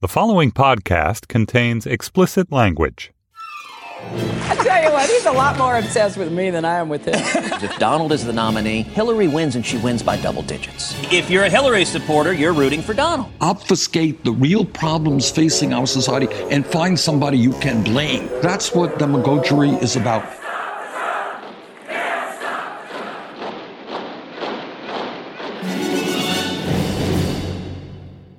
[0.00, 3.10] The following podcast contains explicit language.
[4.00, 7.04] I tell you what, he's a lot more obsessed with me than I am with
[7.04, 7.14] him.
[7.16, 10.94] if Donald is the nominee, Hillary wins and she wins by double digits.
[11.12, 13.28] If you're a Hillary supporter, you're rooting for Donald.
[13.40, 18.28] Obfuscate the real problems facing our society and find somebody you can blame.
[18.40, 20.22] That's what demagoguery is about.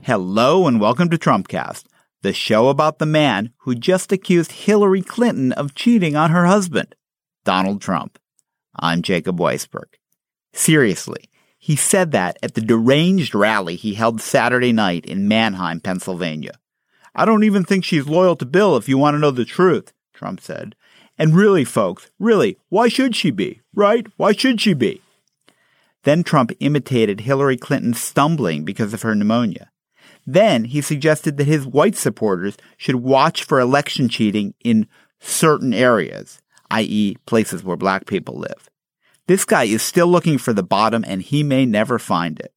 [0.09, 1.85] Hello and welcome to Trumpcast,
[2.23, 6.95] the show about the man who just accused Hillary Clinton of cheating on her husband,
[7.45, 8.17] Donald Trump.
[8.75, 9.99] I'm Jacob Weisberg.
[10.51, 11.29] Seriously,
[11.59, 16.53] he said that at the deranged rally he held Saturday night in Manheim, Pennsylvania.
[17.13, 19.93] I don't even think she's loyal to Bill if you want to know the truth,
[20.15, 20.75] Trump said.
[21.19, 23.61] And really, folks, really, why should she be?
[23.75, 24.07] Right?
[24.17, 25.03] Why should she be?
[26.01, 29.69] Then Trump imitated Hillary Clinton stumbling because of her pneumonia.
[30.31, 34.87] Then he suggested that his white supporters should watch for election cheating in
[35.19, 38.69] certain areas, i.e., places where black people live.
[39.25, 42.53] This guy is still looking for the bottom and he may never find it.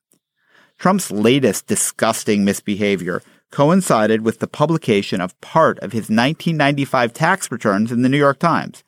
[0.79, 7.91] Trump's latest disgusting misbehavior coincided with the publication of part of his 1995 tax returns
[7.91, 8.85] in the New York Times.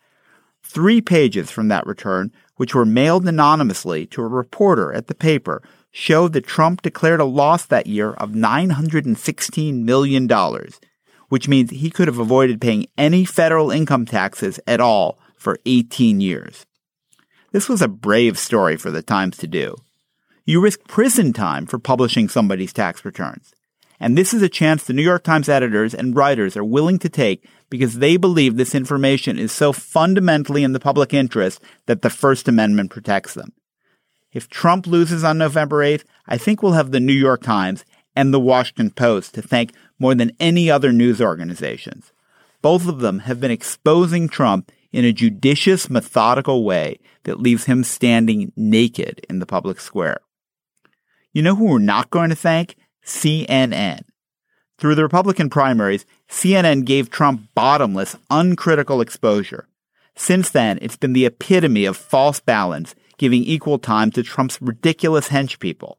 [0.63, 5.63] Three pages from that return, which were mailed anonymously to a reporter at the paper,
[5.97, 10.29] showed that Trump declared a loss that year of $916 million,
[11.29, 16.21] which means he could have avoided paying any federal income taxes at all for 18
[16.21, 16.67] years.
[17.53, 19.77] This was a brave story for the Times to do.
[20.45, 23.55] You risk prison time for publishing somebody's tax returns.
[24.01, 27.09] And this is a chance the New York Times editors and writers are willing to
[27.09, 32.11] take because they believe this information is so fundamentally in the public interest that the
[32.11, 33.53] First Amendment protects them.
[34.35, 37.85] If Trump loses on November 8th, I think we'll have the New York Times
[38.17, 42.13] and the Washington Post to thank more than any other news organizations.
[42.61, 47.85] Both of them have been exposing Trump in a judicious, methodical way that leaves him
[47.85, 50.19] standing naked in the public square.
[51.33, 52.77] You know who we're not going to thank?
[53.05, 54.03] CNN.
[54.79, 59.69] Through the Republican primaries, CNN gave Trump bottomless, uncritical exposure.
[60.17, 65.29] Since then, it's been the epitome of false balance giving equal time to Trump's ridiculous
[65.29, 65.99] henchpeople.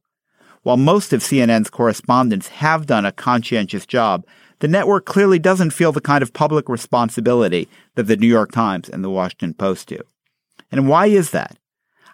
[0.64, 4.26] While most of CNN's correspondents have done a conscientious job,
[4.60, 8.90] the network clearly doesn't feel the kind of public responsibility that the New York Times
[8.90, 10.00] and the Washington Post do.
[10.72, 11.58] And why is that?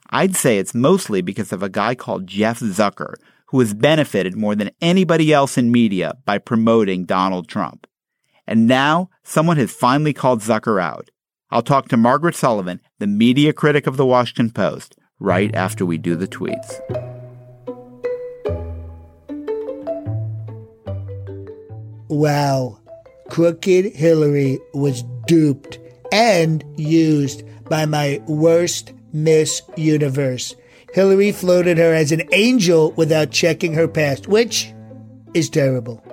[0.09, 3.13] I'd say it's mostly because of a guy called Jeff Zucker,
[3.47, 7.88] who has benefited more than anybody else in media by promoting Donald Trump.
[8.47, 11.09] And now someone has finally called Zucker out.
[11.51, 15.97] I'll talk to Margaret Sullivan, the media critic of the Washington Post, right after we
[15.97, 16.79] do the tweets.
[22.07, 22.79] Wow.
[23.29, 25.79] Crooked Hillary was duped
[26.12, 30.56] and used by my worst Miss Universe.
[30.94, 34.73] Hillary floated her as an angel without checking her past, which
[35.33, 36.03] is terrible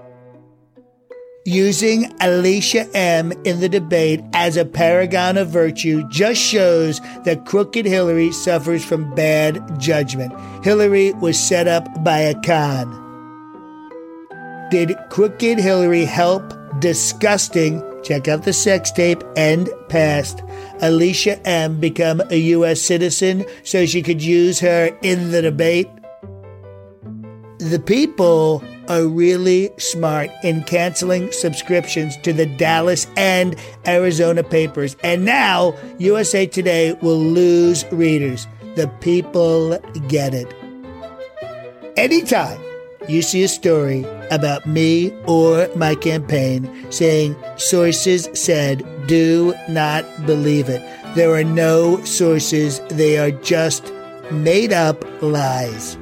[1.49, 7.87] using Alicia M in the debate as a paragon of virtue just shows that crooked
[7.87, 10.33] Hillary suffers from bad judgment.
[10.63, 13.07] Hillary was set up by a con.
[14.71, 20.43] Did crooked Hillary help disgusting, check out the sex tape, and past
[20.83, 22.83] Alicia M become a U.S.
[22.83, 25.89] citizen so she could use her in the debate?
[27.59, 33.55] The people are really smart in canceling subscriptions to the Dallas and
[33.87, 34.97] Arizona papers.
[35.03, 38.47] And now USA Today will lose readers.
[38.77, 40.53] The people get it.
[41.97, 42.61] Anytime
[43.09, 50.69] you see a story about me or my campaign saying sources said, do not believe
[50.69, 50.83] it.
[51.15, 53.93] There are no sources, they are just
[54.31, 55.97] made up lies.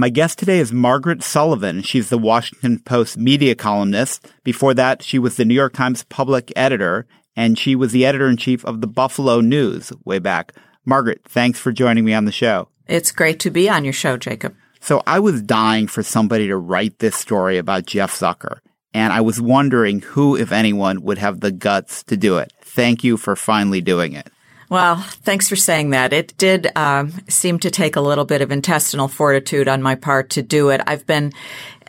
[0.00, 1.82] My guest today is Margaret Sullivan.
[1.82, 4.26] She's the Washington Post media columnist.
[4.44, 7.06] Before that, she was the New York Times public editor.
[7.36, 10.54] and she was the editor in chief of the Buffalo News way back.
[10.86, 12.68] Margaret, thanks for joining me on the show.
[12.86, 14.56] It's great to be on your show, Jacob.
[14.80, 18.60] So I was dying for somebody to write this story about Jeff Zucker,
[18.94, 22.54] and I was wondering who, if anyone, would have the guts to do it.
[22.62, 24.30] Thank you for finally doing it.
[24.70, 26.12] Well, thanks for saying that.
[26.12, 30.30] It did um, seem to take a little bit of intestinal fortitude on my part
[30.30, 30.80] to do it.
[30.86, 31.32] I've been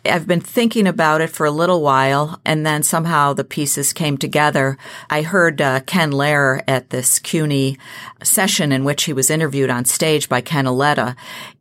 [0.03, 4.17] I've been thinking about it for a little while, and then somehow the pieces came
[4.17, 4.79] together.
[5.11, 7.77] I heard uh, Ken Lerer at this CUNY
[8.23, 11.15] session in which he was interviewed on stage by Ken Auletta,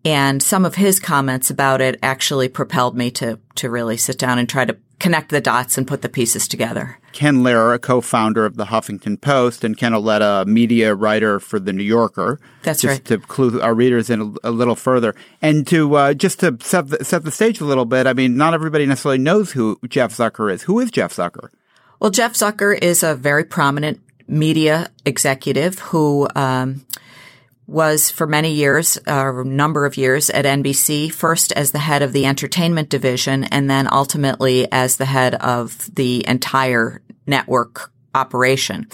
[0.06, 4.38] and some of his comments about it actually propelled me to to really sit down
[4.38, 6.98] and try to connect the dots and put the pieces together.
[7.12, 11.58] Ken Lerer, a co-founder of the Huffington Post, and Ken Auletta, a media writer for
[11.58, 12.38] the New Yorker.
[12.62, 13.04] That's just right.
[13.06, 16.88] To clue our readers in a, a little further, and to uh, just to set
[16.88, 18.06] the, set the stage a little bit.
[18.06, 20.62] I mean, not everybody necessarily knows who Jeff Zucker is.
[20.62, 21.50] Who is Jeff Zucker?
[21.98, 26.86] Well, Jeff Zucker is a very prominent media executive who um,
[27.70, 32.12] was for many years, a number of years at NBC, first as the head of
[32.12, 38.88] the entertainment division and then ultimately as the head of the entire network operation.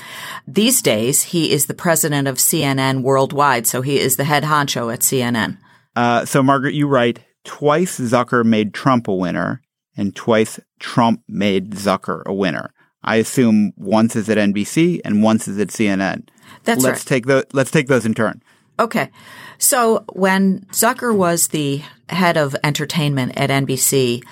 [0.47, 4.93] These days, he is the president of CNN worldwide, so he is the head honcho
[4.93, 5.57] at CNN.
[5.95, 9.63] Uh, so, Margaret, you write twice Zucker made Trump a winner,
[9.97, 12.75] and twice Trump made Zucker a winner.
[13.03, 16.29] I assume once is at NBC and once is at CNN.
[16.65, 17.07] That's let's right.
[17.07, 18.43] take the let's take those in turn.
[18.79, 19.11] Okay.
[19.59, 24.23] So when Zucker was the head of entertainment at NBC,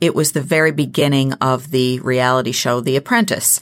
[0.00, 3.60] it was the very beginning of the reality show The Apprentice.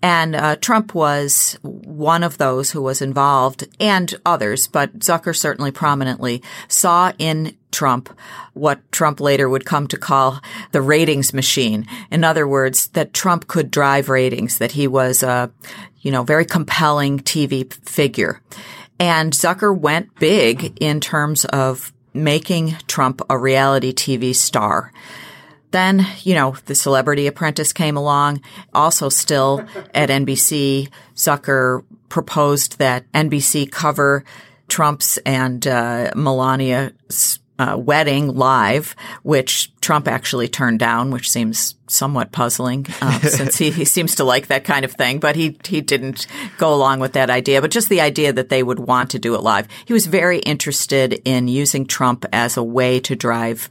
[0.00, 5.72] And uh, Trump was one of those who was involved and others, but Zucker certainly
[5.72, 8.08] prominently saw in Trump
[8.54, 10.40] what Trump later would come to call
[10.72, 11.86] the ratings machine.
[12.10, 15.50] In other words, that Trump could drive ratings, that he was a,
[16.00, 18.40] you know, very compelling TV figure.
[19.00, 24.92] And Zucker went big in terms of making Trump a reality TV star.
[25.70, 28.42] Then, you know, the celebrity apprentice came along.
[28.74, 29.64] Also still
[29.94, 34.24] at NBC, Zucker proposed that NBC cover
[34.68, 42.32] Trump's and uh, Melania's uh, wedding live, which Trump actually turned down, which seems somewhat
[42.32, 45.20] puzzling um, since he, he seems to like that kind of thing.
[45.20, 46.26] But he he didn't
[46.56, 47.60] go along with that idea.
[47.60, 50.38] But just the idea that they would want to do it live, he was very
[50.38, 53.68] interested in using Trump as a way to drive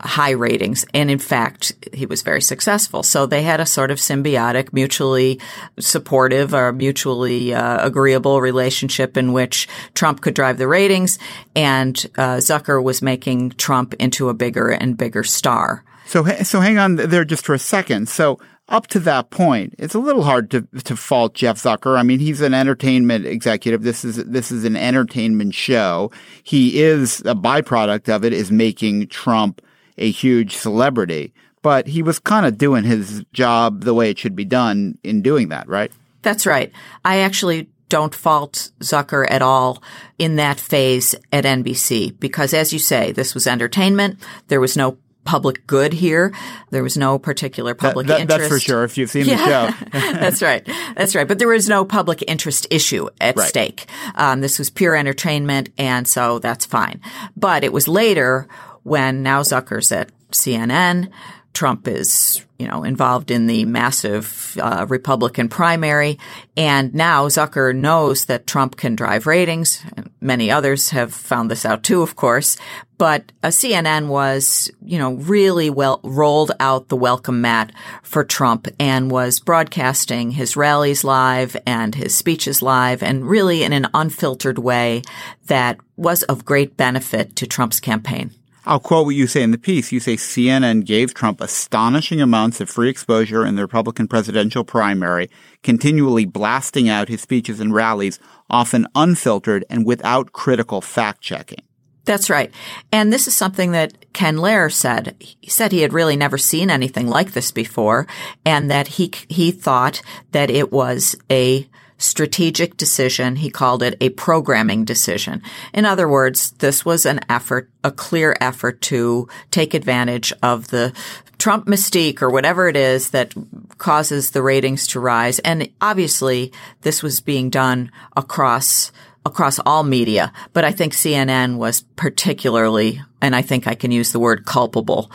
[0.00, 0.84] high ratings.
[0.94, 3.02] And in fact, he was very successful.
[3.02, 5.40] So they had a sort of symbiotic, mutually
[5.78, 11.18] supportive or mutually uh, agreeable relationship in which Trump could drive the ratings
[11.56, 15.84] and uh, Zucker was making Trump into a bigger and bigger star.
[16.06, 18.08] So, so hang on there just for a second.
[18.08, 21.98] So up to that point, it's a little hard to, to fault Jeff Zucker.
[21.98, 23.82] I mean, he's an entertainment executive.
[23.82, 26.10] This is, this is an entertainment show.
[26.42, 29.62] He is a byproduct of it is making Trump
[29.98, 34.36] a huge celebrity, but he was kind of doing his job the way it should
[34.36, 35.92] be done in doing that, right?
[36.22, 36.72] That's right.
[37.04, 39.82] I actually don't fault Zucker at all
[40.18, 44.18] in that phase at NBC because as you say, this was entertainment.
[44.48, 46.32] There was no public good here.
[46.70, 48.50] There was no particular public that, that, interest.
[48.50, 48.84] That's for sure.
[48.84, 49.70] If you've seen yeah.
[49.70, 49.90] the show,
[50.20, 50.66] that's right.
[50.96, 51.28] That's right.
[51.28, 53.46] But there was no public interest issue at right.
[53.46, 53.86] stake.
[54.14, 57.02] Um, this was pure entertainment, and so that's fine.
[57.36, 58.48] But it was later
[58.88, 61.10] when now Zucker's at CNN.
[61.58, 66.16] Trump is, you know, involved in the massive uh, Republican primary.
[66.56, 69.82] And now Zucker knows that Trump can drive ratings.
[70.20, 72.56] Many others have found this out too, of course.
[72.96, 79.10] But CNN was, you know, really well rolled out the welcome mat for Trump and
[79.10, 85.02] was broadcasting his rallies live and his speeches live and really in an unfiltered way
[85.46, 88.32] that was of great benefit to Trump's campaign.
[88.66, 89.92] I'll quote what you say in the piece.
[89.92, 95.30] You say CNN gave Trump astonishing amounts of free exposure in the Republican presidential primary,
[95.62, 98.18] continually blasting out his speeches and rallies,
[98.50, 101.62] often unfiltered and without critical fact checking.
[102.04, 102.50] That's right.
[102.90, 105.14] And this is something that Ken Lerer said.
[105.20, 108.06] He said he had really never seen anything like this before
[108.46, 110.00] and that he, he thought
[110.32, 113.36] that it was a strategic decision.
[113.36, 115.42] He called it a programming decision.
[115.74, 120.92] In other words, this was an effort, a clear effort to take advantage of the
[121.38, 123.34] Trump mystique or whatever it is that
[123.78, 125.38] causes the ratings to rise.
[125.40, 126.52] And obviously
[126.82, 128.92] this was being done across
[129.26, 134.10] across all media, but I think CNN was particularly, and I think I can use
[134.12, 135.10] the word culpable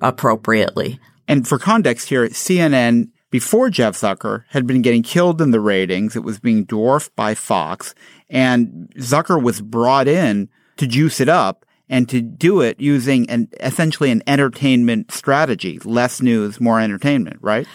[0.00, 1.00] appropriately.
[1.26, 6.16] And for context here, CNN before Jeff Zucker had been getting killed in the ratings.
[6.16, 7.94] It was being dwarfed by Fox
[8.30, 13.50] and Zucker was brought in to juice it up and to do it using an
[13.60, 17.66] essentially an entertainment strategy, less news, more entertainment, right?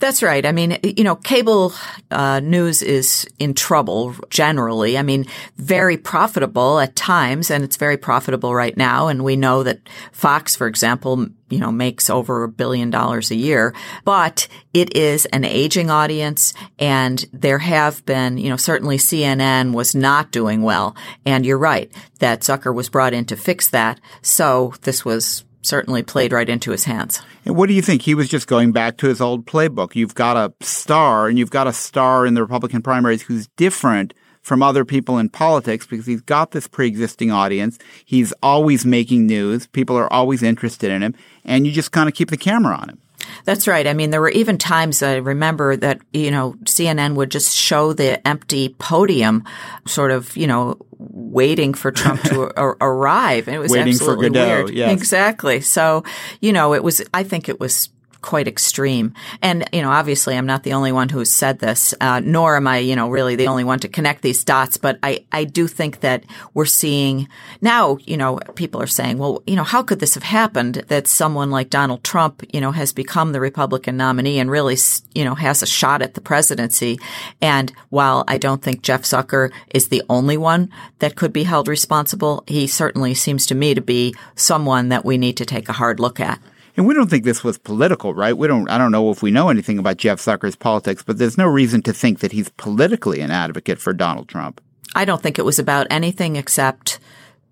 [0.00, 0.46] That's right.
[0.46, 1.74] I mean, you know, cable
[2.10, 4.96] uh, news is in trouble generally.
[4.96, 5.26] I mean,
[5.58, 9.08] very profitable at times, and it's very profitable right now.
[9.08, 9.80] And we know that
[10.10, 13.74] Fox, for example, you know, makes over a billion dollars a year,
[14.06, 16.54] but it is an aging audience.
[16.78, 20.96] And there have been, you know, certainly CNN was not doing well.
[21.26, 24.00] And you're right that Zucker was brought in to fix that.
[24.22, 27.22] So this was certainly played right into his hands.
[27.44, 28.02] And what do you think?
[28.02, 29.94] He was just going back to his old playbook.
[29.94, 34.14] You've got a star, and you've got a star in the Republican primaries who's different
[34.42, 37.78] from other people in politics because he's got this pre-existing audience.
[38.04, 39.66] He's always making news.
[39.66, 41.14] People are always interested in him,
[41.44, 42.98] and you just kind of keep the camera on him.
[43.44, 43.86] That's right.
[43.86, 47.92] I mean, there were even times I remember that, you know, CNN would just show
[47.92, 49.44] the empty podium
[49.86, 53.48] sort of, you know, waiting for Trump to a- arrive.
[53.48, 54.70] And it was waiting absolutely for Godot, weird.
[54.70, 54.92] Yes.
[54.92, 55.60] Exactly.
[55.60, 56.04] So,
[56.40, 57.88] you know, it was, I think it was
[58.22, 59.14] quite extreme.
[59.42, 62.56] And, you know, obviously I'm not the only one who has said this, uh, nor
[62.56, 64.76] am I, you know, really the only one to connect these dots.
[64.76, 66.24] But I, I do think that
[66.54, 67.28] we're seeing
[67.60, 71.06] now, you know, people are saying, well, you know, how could this have happened that
[71.06, 74.76] someone like Donald Trump, you know, has become the Republican nominee and really,
[75.14, 76.98] you know, has a shot at the presidency.
[77.40, 81.68] And while I don't think Jeff Zucker is the only one that could be held
[81.68, 85.74] responsible, he certainly seems to me to be someone that we need to take a
[85.74, 86.40] hard look at.
[86.80, 88.34] And we don't think this was political, right?
[88.34, 91.36] We don't, I don't know if we know anything about Jeff Zucker's politics, but there's
[91.36, 94.62] no reason to think that he's politically an advocate for Donald Trump.
[94.94, 96.98] I don't think it was about anything except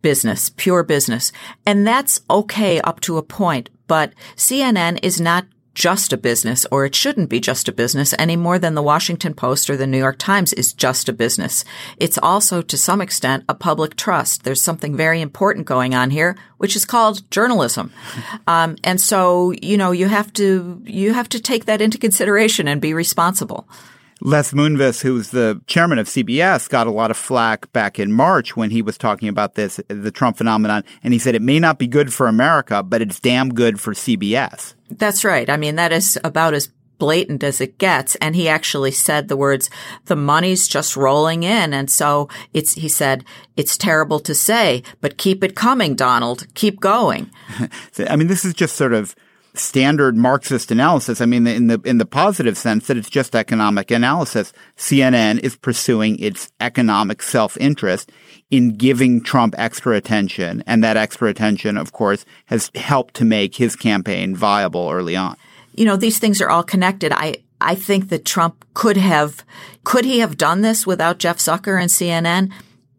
[0.00, 1.30] business, pure business.
[1.66, 3.68] And that's okay up to a point.
[3.86, 5.44] But CNN is not
[5.78, 9.32] just a business, or it shouldn't be just a business any more than the Washington
[9.32, 11.64] Post or the New York Times is just a business.
[11.98, 14.42] It's also, to some extent, a public trust.
[14.42, 17.92] There's something very important going on here, which is called journalism.
[18.48, 22.66] Um, and so, you know, you have to, you have to take that into consideration
[22.66, 23.68] and be responsible.
[24.20, 28.56] Les Moonves, who's the chairman of CBS, got a lot of flack back in March
[28.56, 30.82] when he was talking about this, the Trump phenomenon.
[31.04, 33.94] And he said it may not be good for America, but it's damn good for
[33.94, 34.74] CBS.
[34.90, 35.48] That's right.
[35.48, 36.68] I mean, that is about as
[36.98, 38.16] blatant as it gets.
[38.16, 39.70] And he actually said the words,
[40.06, 41.72] the money's just rolling in.
[41.72, 43.24] And so it's, he said,
[43.56, 46.52] it's terrible to say, but keep it coming, Donald.
[46.54, 47.30] Keep going.
[48.08, 49.14] I mean, this is just sort of
[49.54, 51.20] standard Marxist analysis.
[51.20, 54.52] I mean, in the in the positive sense that it's just economic analysis.
[54.76, 58.10] CNN is pursuing its economic self-interest
[58.50, 63.56] in giving Trump extra attention, and that extra attention, of course, has helped to make
[63.56, 65.36] his campaign viable early on.
[65.74, 67.12] You know, these things are all connected.
[67.12, 69.44] I I think that Trump could have
[69.84, 72.52] could he have done this without Jeff Zucker and CNN?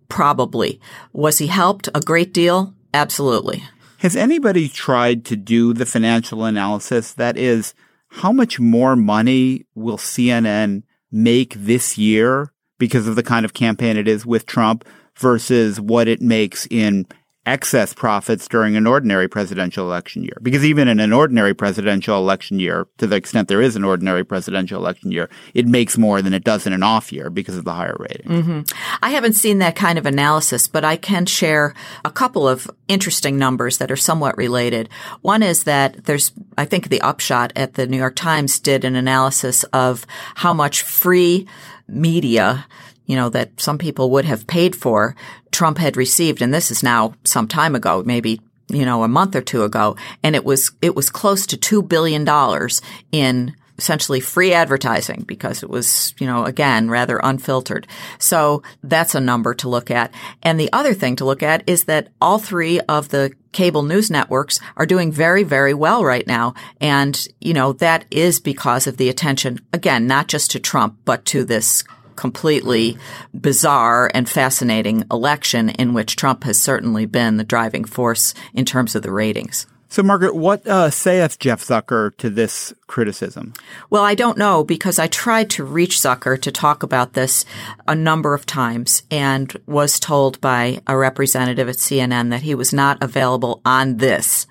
[0.08, 0.79] Probably.
[1.13, 2.74] Was he helped a great deal?
[2.94, 3.63] Absolutely.
[4.00, 7.13] Has anybody tried to do the financial analysis?
[7.13, 7.74] That is,
[8.08, 13.98] how much more money will CNN make this year because of the kind of campaign
[13.98, 14.88] it is with Trump
[15.20, 17.06] versus what it makes in
[17.46, 20.38] excess profits during an ordinary presidential election year.
[20.42, 24.24] Because even in an ordinary presidential election year, to the extent there is an ordinary
[24.24, 27.66] presidential election year, it makes more than it does in an off year because of
[27.66, 28.28] the higher rating.
[28.28, 28.78] Mm-hmm.
[29.02, 31.74] I haven't seen that kind of analysis, but I can share
[32.06, 34.88] a couple of interesting numbers that are somewhat related.
[35.22, 38.96] One is that there's, I think the upshot at the New York Times did an
[38.96, 41.48] analysis of how much free
[41.88, 42.68] media
[43.10, 45.16] you know, that some people would have paid for,
[45.51, 48.39] Trump had received, and this is now some time ago, maybe
[48.72, 51.82] you know, a month or two ago, and it was it was close to two
[51.82, 57.88] billion dollars in essentially free advertising because it was, you know, again, rather unfiltered.
[58.20, 60.13] So that's a number to look at.
[60.44, 64.12] And the other thing to look at is that all three of the cable news
[64.12, 66.54] networks are doing very, very well right now.
[66.82, 71.24] And, you know, that is because of the attention, again, not just to Trump, but
[71.25, 71.84] to this
[72.20, 72.98] completely
[73.40, 78.94] bizarre and fascinating election in which Trump has certainly been the driving force in terms
[78.94, 79.66] of the ratings.
[79.92, 83.54] So, Margaret, what uh, saith Jeff Zucker to this criticism?
[83.90, 87.44] Well, I don't know because I tried to reach Zucker to talk about this
[87.88, 92.72] a number of times and was told by a representative at CNN that he was
[92.72, 94.46] not available on this.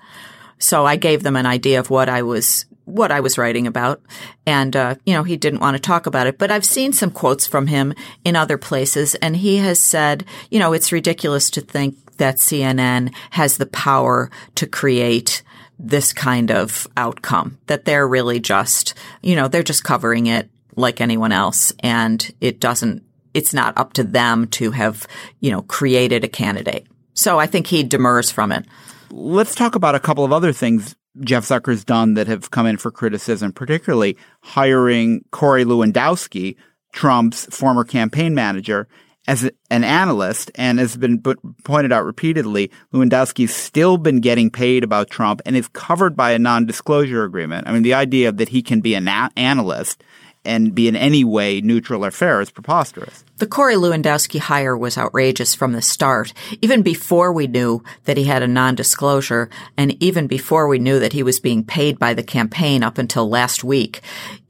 [0.57, 4.01] So I gave them an idea of what I was what I was writing about.
[4.45, 6.37] And, uh, you know, he didn't want to talk about it.
[6.37, 7.93] But I've seen some quotes from him
[8.23, 13.13] in other places, and he has said, you know, it's ridiculous to think that CNN
[13.31, 15.41] has the power to create
[15.77, 20.99] this kind of outcome, that they're really just, you know, they're just covering it like
[20.99, 21.71] anyone else.
[21.79, 23.03] And it doesn't,
[23.33, 25.07] it's not up to them to have,
[25.39, 26.87] you know, created a candidate.
[27.13, 28.65] So I think he demurs from it.
[29.09, 32.77] Let's talk about a couple of other things Jeff Zucker's done that have come in
[32.77, 36.55] for criticism, particularly hiring Corey Lewandowski,
[36.93, 38.87] Trump's former campaign manager,
[39.27, 41.21] as an analyst and has been
[41.63, 46.39] pointed out repeatedly, Lewandowski's still been getting paid about Trump and is covered by a
[46.39, 47.67] non-disclosure agreement.
[47.67, 50.03] I mean, the idea that he can be an analyst
[50.49, 53.23] and be in any way neutral or fair is preposterous.
[53.37, 58.25] The Corey Lewandowski hire was outrageous from the start, even before we knew that he
[58.25, 62.23] had a non-disclosure and even before we knew that he was being paid by the
[62.23, 64.01] campaign up until last week.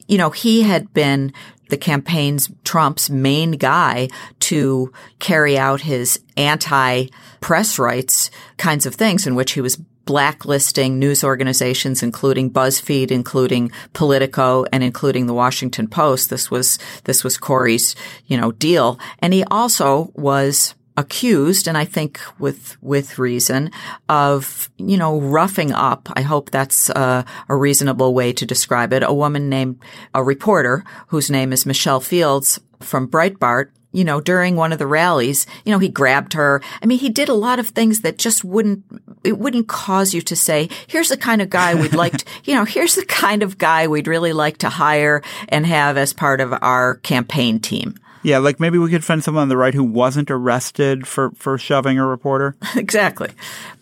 [0.08, 1.34] You know, he had been
[1.70, 7.08] the campaign's Trump's main guy to carry out his anti
[7.42, 9.78] press rights kinds of things in which he was
[10.10, 16.32] blacklisting news organizations, including BuzzFeed, including Politico, and including the Washington Post.
[16.32, 19.00] This was, this was Corey's, you know, deal.
[19.20, 23.70] And he also was accused, and I think with with reason,
[24.10, 26.10] of you know roughing up.
[26.16, 29.04] I hope that's a reasonable way to describe it.
[29.04, 29.78] A woman named
[30.16, 33.70] a reporter whose name is Michelle Fields from Breitbart.
[33.92, 36.62] You know, during one of the rallies, you know, he grabbed her.
[36.82, 38.84] I mean, he did a lot of things that just wouldn't,
[39.24, 42.54] it wouldn't cause you to say, here's the kind of guy we'd like to, you
[42.54, 46.40] know, here's the kind of guy we'd really like to hire and have as part
[46.40, 47.96] of our campaign team.
[48.22, 51.58] Yeah, like maybe we could find someone on the right who wasn't arrested for, for
[51.58, 52.56] shoving a reporter.
[52.76, 53.30] exactly.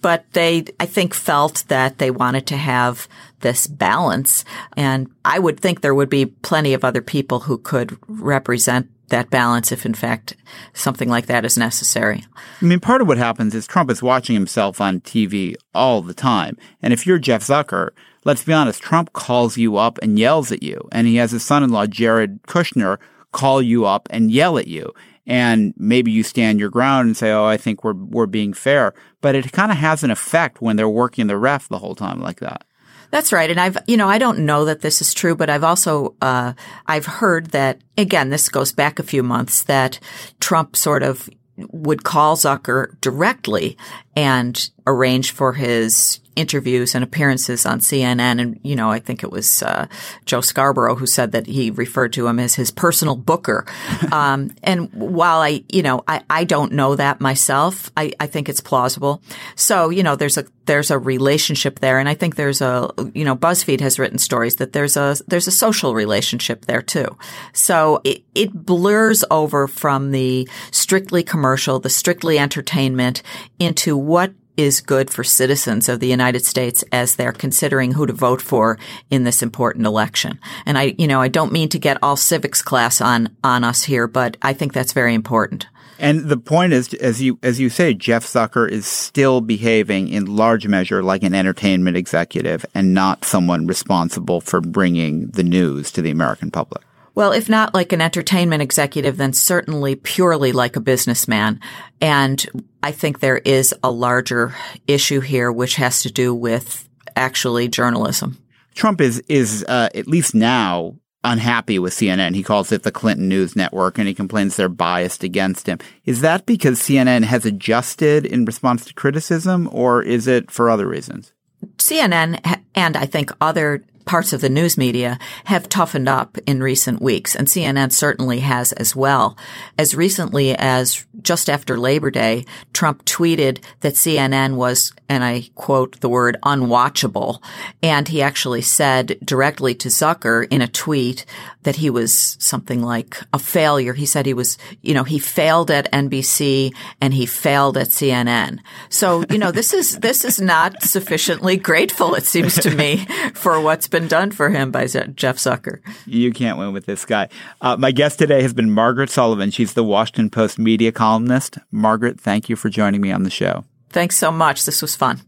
[0.02, 3.08] But they, I think, felt that they wanted to have
[3.40, 4.46] this balance.
[4.76, 9.30] And I would think there would be plenty of other people who could represent that
[9.30, 10.36] balance if in fact
[10.74, 12.26] something like that is necessary.
[12.62, 16.14] I mean, part of what happens is Trump is watching himself on TV all the
[16.14, 16.58] time.
[16.82, 17.90] And if you're Jeff Zucker,
[18.26, 20.88] let's be honest, Trump calls you up and yells at you.
[20.92, 22.98] And he has his son-in-law, Jared Kushner,
[23.32, 24.94] call you up and yell at you.
[25.26, 28.94] And maybe you stand your ground and say, "Oh, I think we're we're being fair,"
[29.20, 32.22] but it kind of has an effect when they're working the ref the whole time
[32.22, 32.64] like that.
[33.10, 35.64] That's right, and I've you know I don't know that this is true, but I've
[35.64, 36.54] also uh,
[36.86, 40.00] I've heard that again this goes back a few months that
[40.40, 43.78] Trump sort of would call Zucker directly
[44.16, 48.40] and arrange for his interviews and appearances on CNN.
[48.40, 49.88] And, you know, I think it was uh,
[50.26, 53.66] Joe Scarborough who said that he referred to him as his personal booker.
[54.12, 58.48] Um, and while I, you know, I, I don't know that myself, I, I think
[58.48, 59.22] it's plausible.
[59.56, 62.00] So, you know, there's a, there's a relationship there.
[62.00, 65.48] And I think there's a, you know, BuzzFeed has written stories that there's a, there's
[65.48, 67.18] a social relationship there too.
[67.54, 73.24] So it, it blurs over from the strictly commercial, the strictly entertainment
[73.60, 78.14] into what is good for citizens of the United States as they're considering who to
[78.14, 78.78] vote for
[79.10, 80.40] in this important election.
[80.66, 83.84] And I, you know, I don't mean to get all civics class on, on us
[83.84, 85.68] here, but I think that's very important.
[86.00, 90.26] And the point is, as you as you say, Jeff Zucker is still behaving in
[90.26, 96.04] large measure like an entertainment executive and not someone responsible for bringing the news to
[96.04, 96.84] the American public.
[97.18, 101.60] Well, if not like an entertainment executive, then certainly purely like a businessman.
[102.00, 102.46] And
[102.84, 104.54] I think there is a larger
[104.86, 108.38] issue here, which has to do with actually journalism.
[108.76, 112.36] Trump is is uh, at least now unhappy with CNN.
[112.36, 115.80] He calls it the Clinton News Network and he complains they're biased against him.
[116.06, 120.86] Is that because CNN has adjusted in response to criticism or is it for other
[120.86, 121.34] reasons?
[121.78, 127.02] CNN and I think other parts of the news media have toughened up in recent
[127.02, 129.38] weeks, and CNN certainly has as well.
[129.78, 136.00] As recently as just after Labor Day, Trump tweeted that CNN was, and I quote
[136.00, 137.44] the word unwatchable,
[137.84, 141.26] and he actually said directly to Zucker in a tweet
[141.64, 143.92] that he was something like a failure.
[143.92, 148.60] He said he was, you know, he failed at NBC and he failed at CNN.
[148.90, 153.60] So, you know, this is, this is not sufficiently grateful, it seems to me, for
[153.60, 155.80] what's been done for him by Jeff Zucker.
[156.06, 157.30] You can't win with this guy.
[157.62, 159.50] Uh, my guest today has been Margaret Sullivan.
[159.50, 161.58] She's the Washington Post media columnist.
[161.72, 163.64] Margaret, thank you for joining me on the show.
[163.90, 164.66] Thanks so much.
[164.66, 165.22] This was fun.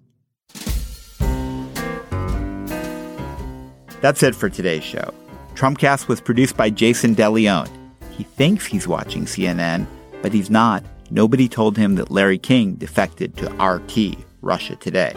[4.01, 5.13] That's it for today's show.
[5.55, 7.69] Trumpcast was produced by Jason DeLeon.
[8.11, 9.87] He thinks he's watching CNN,
[10.21, 10.83] but he's not.
[11.09, 15.13] Nobody told him that Larry King defected to RT, Russia Today.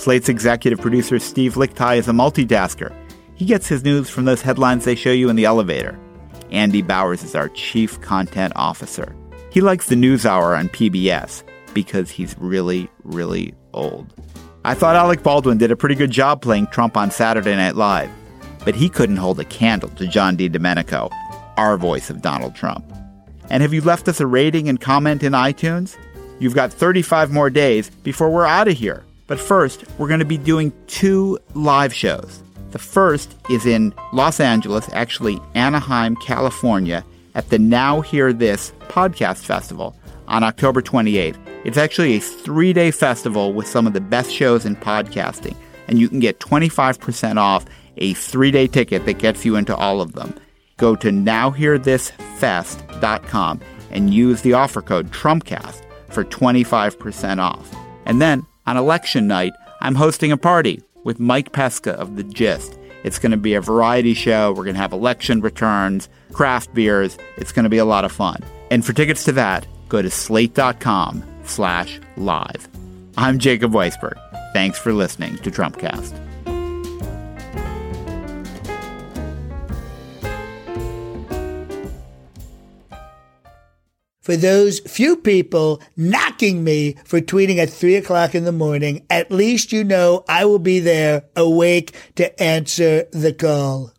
[0.00, 2.90] Slate's executive producer Steve Lickteig is a multitasker.
[3.34, 6.00] He gets his news from those headlines they show you in the elevator.
[6.50, 9.14] Andy Bowers is our chief content officer.
[9.50, 11.42] He likes the news hour on PBS
[11.74, 14.10] because he's really, really old.
[14.64, 18.10] I thought Alec Baldwin did a pretty good job playing Trump on Saturday Night Live,
[18.64, 21.10] but he couldn't hold a candle to John DiDomenico,
[21.58, 22.90] our voice of Donald Trump.
[23.50, 25.98] And have you left us a rating and comment in iTunes?
[26.38, 29.04] You've got 35 more days before we're out of here.
[29.30, 32.42] But first, we're going to be doing two live shows.
[32.72, 37.04] The first is in Los Angeles, actually Anaheim, California,
[37.36, 39.94] at the Now Hear This podcast festival
[40.26, 41.38] on October 28th.
[41.64, 45.54] It's actually a three day festival with some of the best shows in podcasting,
[45.86, 47.64] and you can get 25% off
[47.98, 50.34] a three day ticket that gets you into all of them.
[50.76, 53.60] Go to nowhearthisfest.com
[53.92, 57.72] and use the offer code TrumpCast for 25% off.
[58.06, 62.78] And then on election night, I'm hosting a party with Mike Pesca of The Gist.
[63.02, 64.50] It's going to be a variety show.
[64.50, 67.16] We're going to have election returns, craft beers.
[67.38, 68.42] It's going to be a lot of fun.
[68.70, 72.68] And for tickets to that, go to slate.com slash live.
[73.16, 74.18] I'm Jacob Weisberg.
[74.52, 76.29] Thanks for listening to Trumpcast.
[84.20, 89.30] For those few people knocking me for tweeting at three o'clock in the morning, at
[89.30, 93.92] least you know I will be there awake to answer the call.